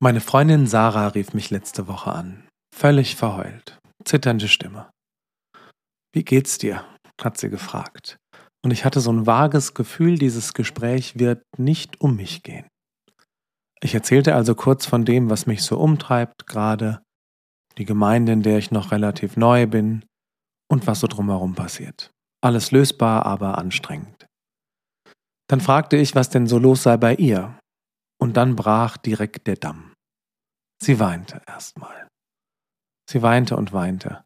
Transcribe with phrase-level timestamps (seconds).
[0.00, 2.46] Meine Freundin Sarah rief mich letzte Woche an.
[2.72, 3.80] Völlig verheult.
[4.04, 4.88] Zitternde Stimme.
[6.12, 6.84] Wie geht's dir?
[7.20, 8.16] hat sie gefragt.
[8.64, 12.68] Und ich hatte so ein vages Gefühl, dieses Gespräch wird nicht um mich gehen.
[13.80, 17.02] Ich erzählte also kurz von dem, was mich so umtreibt, gerade
[17.76, 20.04] die Gemeinde, in der ich noch relativ neu bin
[20.70, 22.12] und was so drumherum passiert.
[22.40, 24.26] Alles lösbar, aber anstrengend.
[25.48, 27.58] Dann fragte ich, was denn so los sei bei ihr,
[28.20, 29.87] und dann brach direkt der Damm.
[30.80, 32.08] Sie weinte erstmal.
[33.10, 34.24] Sie weinte und weinte.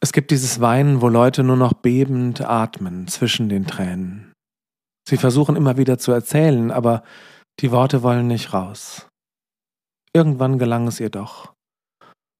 [0.00, 4.32] Es gibt dieses Weinen, wo Leute nur noch bebend atmen zwischen den Tränen.
[5.08, 7.02] Sie versuchen immer wieder zu erzählen, aber
[7.60, 9.08] die Worte wollen nicht raus.
[10.12, 11.52] Irgendwann gelang es ihr doch.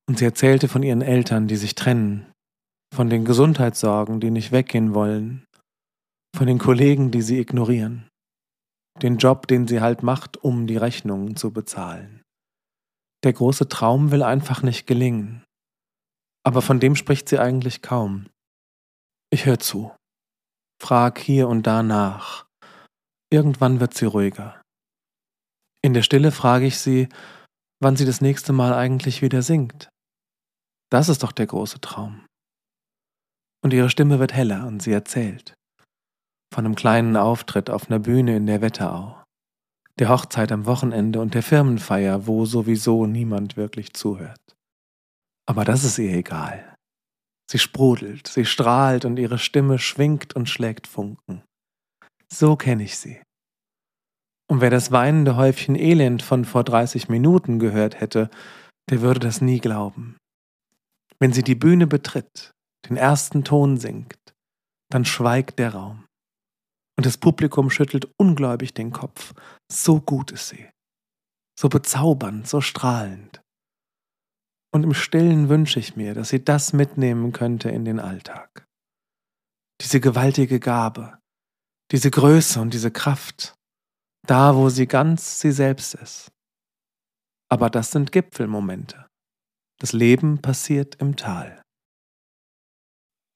[0.08, 2.32] Und sie erzählte von ihren Eltern, die sich trennen,
[2.94, 5.44] von den Gesundheitssorgen, die nicht weggehen wollen,
[6.36, 8.08] von den Kollegen, die sie ignorieren
[9.02, 12.22] den Job, den sie halt macht, um die Rechnungen zu bezahlen.
[13.24, 15.44] Der große Traum will einfach nicht gelingen.
[16.44, 18.28] Aber von dem spricht sie eigentlich kaum.
[19.30, 19.94] Ich höre zu.
[20.80, 22.46] Frag hier und da nach.
[23.30, 24.60] Irgendwann wird sie ruhiger.
[25.82, 27.08] In der Stille frage ich sie,
[27.80, 29.88] wann sie das nächste Mal eigentlich wieder singt.
[30.90, 32.24] Das ist doch der große Traum.
[33.62, 35.58] Und ihre Stimme wird heller und sie erzählt
[36.52, 39.17] von einem kleinen Auftritt auf einer Bühne in der Wetterau,
[39.98, 44.56] der Hochzeit am Wochenende und der Firmenfeier, wo sowieso niemand wirklich zuhört.
[45.46, 46.76] Aber das ist ihr egal.
[47.50, 51.42] Sie sprudelt, sie strahlt und ihre Stimme schwingt und schlägt Funken.
[52.30, 53.22] So kenne ich sie.
[54.50, 58.30] Und wer das weinende Häufchen Elend von vor 30 Minuten gehört hätte,
[58.90, 60.16] der würde das nie glauben.
[61.18, 62.52] Wenn sie die Bühne betritt,
[62.88, 64.16] den ersten Ton singt,
[64.90, 66.04] dann schweigt der Raum.
[66.98, 69.32] Und das Publikum schüttelt ungläubig den Kopf.
[69.70, 70.68] So gut ist sie.
[71.56, 73.40] So bezaubernd, so strahlend.
[74.74, 78.66] Und im stillen wünsche ich mir, dass sie das mitnehmen könnte in den Alltag.
[79.80, 81.18] Diese gewaltige Gabe,
[81.92, 83.54] diese Größe und diese Kraft,
[84.26, 86.32] da wo sie ganz sie selbst ist.
[87.48, 89.06] Aber das sind Gipfelmomente.
[89.78, 91.57] Das Leben passiert im Tal.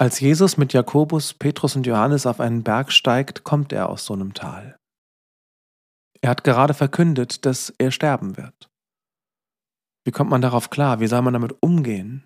[0.03, 4.15] Als Jesus mit Jakobus, Petrus und Johannes auf einen Berg steigt, kommt er aus so
[4.15, 4.77] einem Tal.
[6.21, 8.69] Er hat gerade verkündet, dass er sterben wird.
[10.05, 10.99] Wie kommt man darauf klar?
[10.99, 12.25] Wie soll man damit umgehen?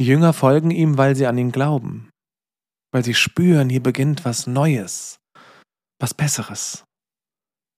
[0.00, 2.10] Die Jünger folgen ihm, weil sie an ihn glauben,
[2.92, 5.20] weil sie spüren, hier beginnt was Neues,
[6.00, 6.82] was Besseres.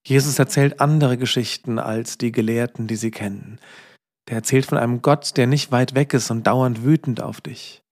[0.07, 3.61] Jesus erzählt andere Geschichten als die Gelehrten, die sie kennen.
[4.31, 7.83] Der erzählt von einem Gott, der nicht weit weg ist und dauernd wütend auf dich.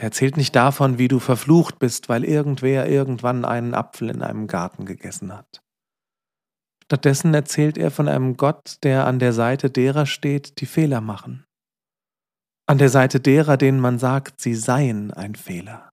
[0.00, 4.46] Der erzählt nicht davon, wie du verflucht bist, weil irgendwer irgendwann einen Apfel in einem
[4.46, 5.60] Garten gegessen hat.
[6.84, 11.44] Stattdessen erzählt er von einem Gott, der an der Seite derer steht, die Fehler machen.
[12.66, 15.90] An der Seite derer, denen man sagt, sie seien ein Fehler.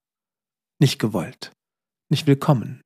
[0.79, 1.51] Nicht gewollt,
[2.09, 2.81] nicht willkommen.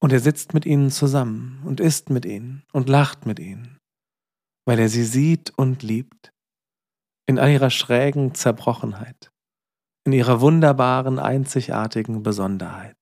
[0.00, 3.78] Und er sitzt mit ihnen zusammen und isst mit ihnen und lacht mit ihnen,
[4.64, 6.30] weil er sie sieht und liebt,
[7.26, 9.32] in all ihrer schrägen Zerbrochenheit
[10.08, 12.96] in ihrer wunderbaren, einzigartigen Besonderheit.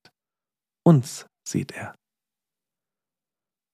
[0.84, 1.94] Uns sieht er.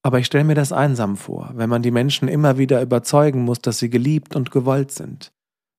[0.04, 3.60] Aber ich stelle mir das einsam vor, wenn man die Menschen immer wieder überzeugen muss,
[3.60, 5.32] dass sie geliebt und gewollt sind,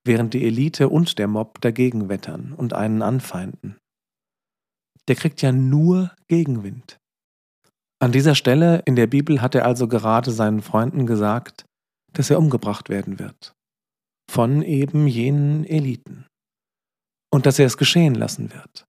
[0.04, 3.78] während die Elite und der Mob dagegen wettern und einen anfeinden.
[5.08, 6.98] Der kriegt ja nur Gegenwind.
[8.02, 11.66] An dieser Stelle in der Bibel hat er also gerade seinen Freunden gesagt,
[12.14, 13.54] dass er umgebracht werden wird.
[14.28, 16.26] Von eben jenen Eliten
[17.34, 18.86] und dass er es geschehen lassen wird,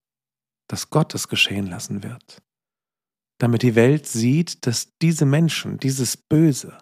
[0.68, 2.42] dass Gott es geschehen lassen wird,
[3.38, 6.76] damit die Welt sieht, dass diese Menschen, dieses Böse,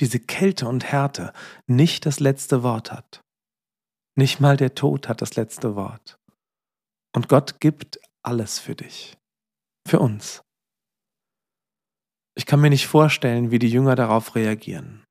[0.00, 1.34] diese Kälte und Härte
[1.66, 3.20] nicht das letzte Wort hat.
[4.16, 6.16] Nicht mal der Tod hat das letzte Wort.
[7.14, 9.18] Und Gott gibt alles für dich,
[9.86, 10.40] für uns.
[12.38, 15.04] Ich kann mir nicht vorstellen, wie die Jünger darauf reagieren.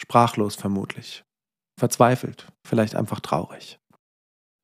[0.00, 1.22] Sprachlos vermutlich.
[1.78, 3.79] Verzweifelt, vielleicht einfach traurig.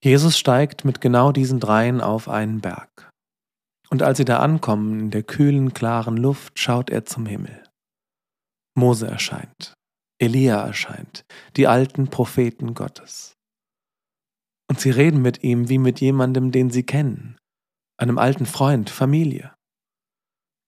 [0.03, 3.11] Jesus steigt mit genau diesen dreien auf einen Berg.
[3.89, 7.63] Und als sie da ankommen, in der kühlen, klaren Luft, schaut er zum Himmel.
[8.77, 9.75] Mose erscheint,
[10.19, 11.25] Elia erscheint,
[11.57, 13.35] die alten Propheten Gottes.
[14.69, 17.39] Und sie reden mit ihm wie mit jemandem, den sie kennen,
[17.99, 19.55] einem alten Freund, Familie.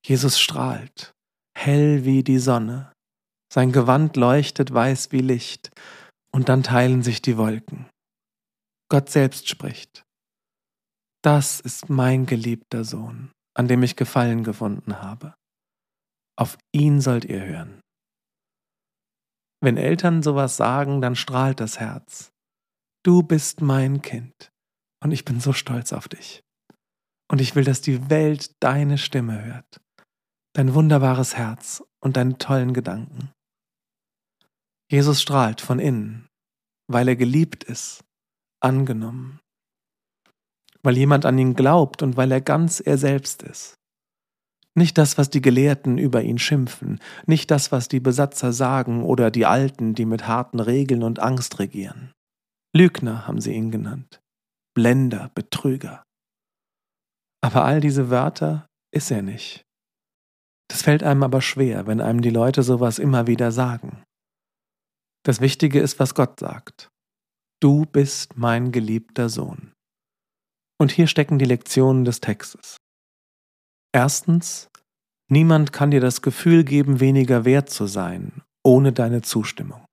[0.07, 1.13] Jesus strahlt,
[1.57, 2.93] hell wie die Sonne,
[3.53, 5.71] sein Gewand leuchtet weiß wie Licht,
[6.31, 7.87] und dann teilen sich die Wolken.
[8.91, 10.05] Gott selbst spricht.
[11.23, 15.35] Das ist mein geliebter Sohn, an dem ich Gefallen gefunden habe.
[16.39, 17.81] Auf ihn sollt ihr hören.
[19.61, 22.31] Wenn Eltern sowas sagen, dann strahlt das Herz.
[23.05, 24.51] Du bist mein Kind
[25.03, 26.43] und ich bin so stolz auf dich.
[27.31, 29.81] Und ich will, dass die Welt deine Stimme hört,
[30.55, 33.33] dein wunderbares Herz und deine tollen Gedanken.
[34.91, 36.29] Jesus strahlt von innen,
[36.87, 38.03] weil er geliebt ist,
[38.61, 39.41] angenommen,
[40.83, 43.75] weil jemand an ihn glaubt und weil er ganz er selbst ist.
[44.75, 49.31] Nicht das, was die Gelehrten über ihn schimpfen, nicht das, was die Besatzer sagen oder
[49.31, 52.13] die Alten, die mit harten Regeln und Angst regieren.
[52.75, 54.21] Lügner haben sie ihn genannt,
[54.75, 56.05] Blender, Betrüger.
[57.41, 59.65] Aber all diese Wörter ist er nicht.
[60.71, 64.05] Das fällt einem aber schwer, wenn einem die Leute sowas immer wieder sagen.
[65.25, 66.89] Das Wichtige ist, was Gott sagt.
[67.61, 69.73] Du bist mein geliebter Sohn.
[70.81, 72.77] Und hier stecken die Lektionen des Textes.
[73.93, 74.69] Erstens,
[75.29, 79.85] niemand kann dir das Gefühl geben, weniger wert zu sein, ohne deine Zustimmung.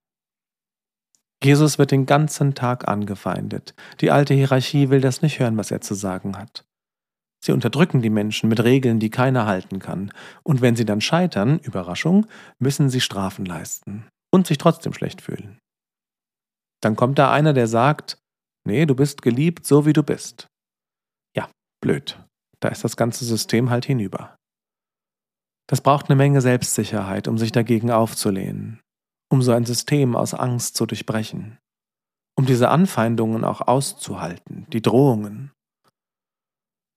[1.43, 3.73] Jesus wird den ganzen Tag angefeindet.
[3.99, 6.65] Die alte Hierarchie will das nicht hören, was er zu sagen hat.
[7.43, 10.11] Sie unterdrücken die Menschen mit Regeln, die keiner halten kann.
[10.43, 12.27] Und wenn sie dann scheitern, Überraschung,
[12.59, 15.57] müssen sie Strafen leisten und sich trotzdem schlecht fühlen.
[16.85, 18.19] Dann kommt da einer, der sagt,
[18.63, 20.45] nee, du bist geliebt, so wie du bist.
[21.35, 21.49] Ja,
[21.81, 22.23] blöd.
[22.59, 24.35] Da ist das ganze System halt hinüber.
[25.67, 28.81] Das braucht eine Menge Selbstsicherheit, um sich dagegen aufzulehnen,
[29.31, 31.57] um so ein System aus Angst zu durchbrechen,
[32.37, 35.51] um diese Anfeindungen auch auszuhalten, die Drohungen.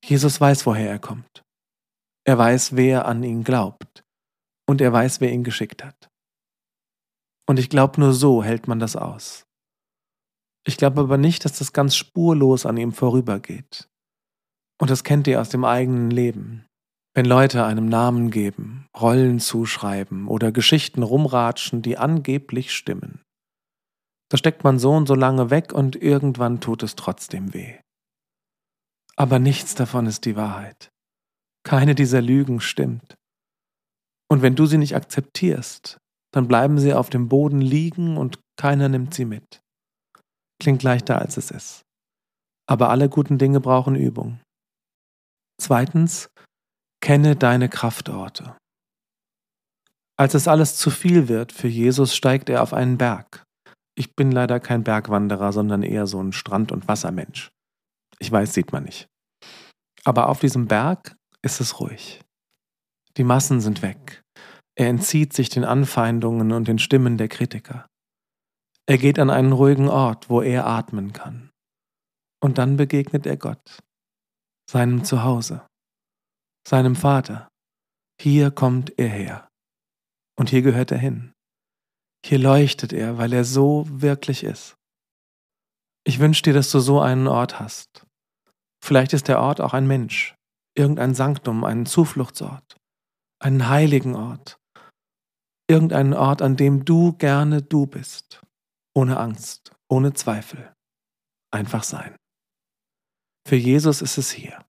[0.05, 1.43] Jesus weiß, woher er kommt.
[2.27, 4.03] Er weiß, wer an ihn glaubt.
[4.69, 6.11] Und er weiß, wer ihn geschickt hat.
[7.49, 9.48] Und ich glaube, nur so hält man das aus.
[10.69, 13.89] Ich glaube aber nicht, dass das ganz spurlos an ihm vorübergeht.
[14.79, 16.67] Und das kennt ihr aus dem eigenen Leben.
[17.15, 23.23] Wenn Leute einem Namen geben, Rollen zuschreiben oder Geschichten rumratschen, die angeblich stimmen.
[24.31, 27.79] Da steckt man so und so lange weg und irgendwann tut es trotzdem weh.
[29.17, 30.91] Aber nichts davon ist die Wahrheit.
[31.65, 33.17] Keine dieser Lügen stimmt.
[34.31, 35.97] Und wenn du sie nicht akzeptierst,
[36.31, 39.63] dann bleiben sie auf dem Boden liegen und keiner nimmt sie mit.
[40.61, 41.83] Klingt leichter als es ist.
[42.69, 44.41] Aber alle guten Dinge brauchen Übung.
[45.61, 46.29] Zweitens,
[47.01, 48.57] kenne deine Kraftorte.
[50.17, 53.45] Als es alles zu viel wird für Jesus, steigt er auf einen Berg.
[53.97, 57.51] Ich bin leider kein Bergwanderer, sondern eher so ein Strand- und Wassermensch.
[58.19, 59.09] Ich weiß, sieht man nicht.
[60.05, 62.21] Aber auf diesem Berg ist es ruhig.
[63.17, 64.23] Die Massen sind weg.
[64.77, 67.88] Er entzieht sich den Anfeindungen und den Stimmen der Kritiker.
[68.89, 71.51] Er geht an einen ruhigen Ort, wo er atmen kann.
[72.43, 73.81] Und dann begegnet er Gott,
[74.71, 75.67] seinem Zuhause,
[76.67, 77.49] seinem Vater.
[78.19, 79.49] Hier kommt er her.
[80.39, 81.33] Und hier gehört er hin.
[82.25, 84.75] Hier leuchtet er, weil er so wirklich ist.
[86.07, 88.07] Ich wünsche dir, dass du so einen Ort hast.
[88.83, 90.35] Vielleicht ist der Ort auch ein Mensch,
[90.75, 92.77] irgendein Sanktum, ein Zufluchtsort,
[93.39, 94.57] einen heiligen Ort,
[95.69, 98.41] irgendeinen Ort, an dem du gerne du bist,
[98.99, 100.75] ohne Angst, ohne Zweifel.
[101.53, 102.17] Einfach sein.
[103.47, 104.67] Für Jesus ist es hier.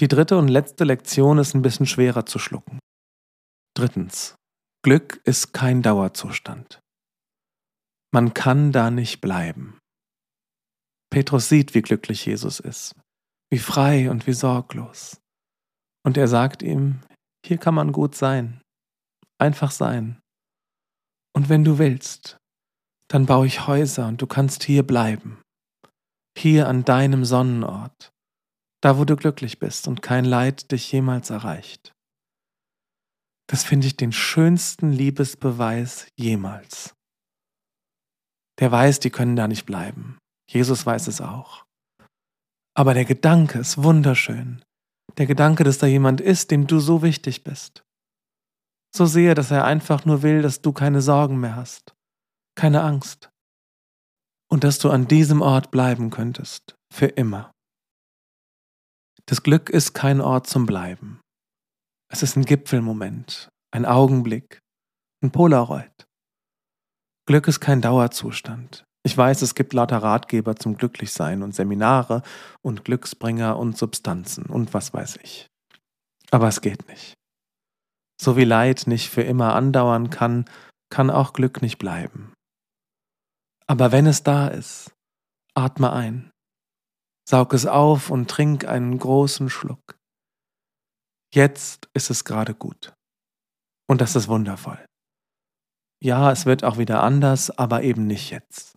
[0.00, 2.80] Die dritte und letzte Lektion ist ein bisschen schwerer zu schlucken.
[3.76, 4.34] Drittens.
[4.82, 6.80] Glück ist kein Dauerzustand.
[8.12, 9.78] Man kann da nicht bleiben.
[11.12, 12.96] Petrus sieht, wie glücklich Jesus ist,
[13.52, 15.20] wie frei und wie sorglos.
[16.04, 17.02] Und er sagt ihm,
[17.46, 18.60] hier kann man gut sein,
[19.38, 20.20] einfach sein.
[21.36, 22.39] Und wenn du willst,
[23.10, 25.42] dann baue ich Häuser und du kannst hier bleiben,
[26.38, 28.12] hier an deinem Sonnenort,
[28.80, 31.92] da wo du glücklich bist und kein Leid dich jemals erreicht.
[33.48, 36.94] Das finde ich den schönsten Liebesbeweis jemals.
[38.60, 40.18] Der weiß, die können da nicht bleiben.
[40.48, 41.64] Jesus weiß es auch.
[42.76, 44.62] Aber der Gedanke ist wunderschön.
[45.18, 47.82] Der Gedanke, dass da jemand ist, dem du so wichtig bist.
[48.94, 51.96] So sehr, dass er einfach nur will, dass du keine Sorgen mehr hast,
[52.54, 53.30] keine Angst.
[54.50, 57.52] Und dass du an diesem Ort bleiben könntest, für immer.
[59.26, 61.20] Das Glück ist kein Ort zum Bleiben.
[62.12, 64.58] Es ist ein Gipfelmoment, ein Augenblick,
[65.22, 66.06] ein Polaroid.
[67.26, 68.82] Glück ist kein Dauerzustand.
[69.04, 72.22] Ich weiß, es gibt lauter Ratgeber zum Glücklichsein und Seminare
[72.60, 75.46] und Glücksbringer und Substanzen und was weiß ich.
[76.30, 77.14] Aber es geht nicht.
[78.20, 80.44] So wie Leid nicht für immer andauern kann,
[80.90, 82.32] kann auch Glück nicht bleiben.
[83.70, 84.90] Aber wenn es da ist,
[85.54, 86.32] atme ein,
[87.24, 89.96] saug es auf und trink einen großen Schluck.
[91.32, 92.92] Jetzt ist es gerade gut.
[93.88, 94.84] Und das ist wundervoll.
[96.02, 98.76] ja, es wird auch wieder anders, aber eben nicht jetzt.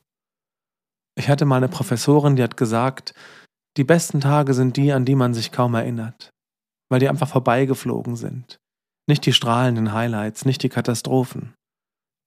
[1.15, 3.15] Ich hatte mal eine Professorin, die hat gesagt,
[3.77, 6.29] die besten Tage sind die, an die man sich kaum erinnert,
[6.91, 8.59] weil die einfach vorbeigeflogen sind.
[9.09, 11.55] Nicht die strahlenden Highlights, nicht die Katastrophen.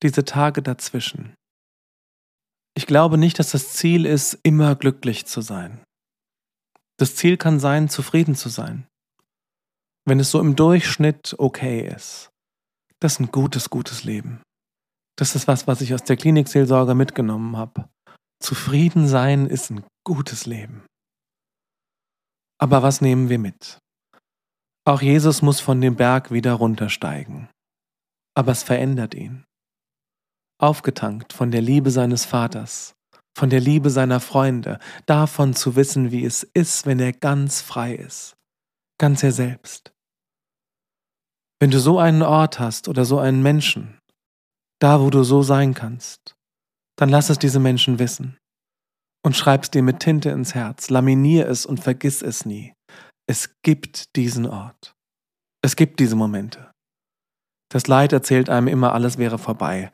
[0.03, 1.33] Diese Tage dazwischen.
[2.77, 5.83] Ich glaube nicht, dass das Ziel ist, immer glücklich zu sein.
[6.97, 8.85] Das Ziel kann sein, zufrieden zu sein.
[10.05, 12.29] Wenn es so im Durchschnitt okay ist.
[12.99, 14.43] Das ist ein gutes, gutes Leben.
[15.17, 17.89] Das ist was, was ich aus der Klinikseelsorge mitgenommen habe.
[18.43, 20.85] Zufrieden sein ist ein gutes Leben.
[22.59, 23.79] Aber was nehmen wir mit?
[24.85, 27.49] Auch Jesus muss von dem Berg wieder runtersteigen.
[28.35, 29.45] Aber es verändert ihn.
[30.59, 32.95] Aufgetankt von der Liebe seines Vaters,
[33.37, 37.93] von der Liebe seiner Freunde, davon zu wissen, wie es ist, wenn er ganz frei
[37.93, 38.35] ist,
[38.99, 39.93] ganz er selbst.
[41.59, 43.99] Wenn du so einen Ort hast oder so einen Menschen,
[44.79, 46.35] da wo du so sein kannst,
[46.97, 48.37] dann lass es diese Menschen wissen
[49.23, 52.73] und schreib's dir mit Tinte ins Herz, laminier es und vergiss es nie.
[53.29, 54.95] Es gibt diesen Ort.
[55.63, 56.71] Es gibt diese Momente.
[57.69, 59.91] Das Leid erzählt einem immer, alles wäre vorbei.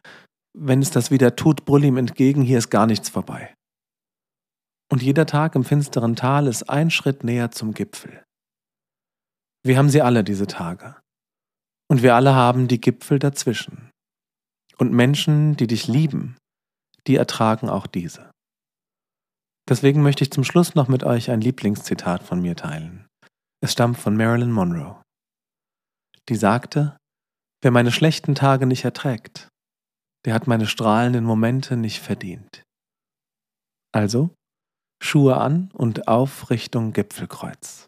[0.55, 3.53] Wenn es das wieder tut, brüll ihm entgegen, hier ist gar nichts vorbei.
[4.91, 8.23] Und jeder Tag im finsteren Tal ist ein Schritt näher zum Gipfel.
[9.63, 10.95] Wir haben sie alle, diese Tage.
[11.89, 13.89] Und wir alle haben die Gipfel dazwischen.
[14.77, 16.37] Und Menschen, die dich lieben,
[17.07, 18.31] die ertragen auch diese.
[19.67, 23.07] Deswegen möchte ich zum Schluss noch mit euch ein Lieblingszitat von mir teilen.
[23.61, 25.01] Es stammt von Marilyn Monroe.
[26.29, 26.97] Die sagte,
[27.61, 29.47] wer meine schlechten Tage nicht erträgt,
[30.25, 32.63] der hat meine strahlenden Momente nicht verdient.
[33.93, 34.29] Also,
[35.01, 37.87] Schuhe an und auf Richtung Gipfelkreuz.